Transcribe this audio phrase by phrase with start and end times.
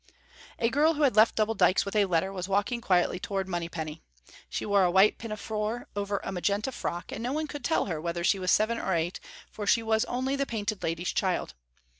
[0.57, 4.01] A girl who had left Double Dykes with a letter was walking quickly toward Monypenny.
[4.49, 8.01] She wore a white pinafore over a magenta frock, and no one could tell her
[8.01, 9.19] whether she was seven or eight,
[9.51, 11.53] for she was only the Painted Lady's child.